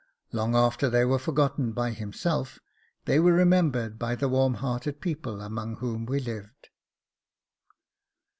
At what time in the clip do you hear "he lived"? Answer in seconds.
6.11-6.69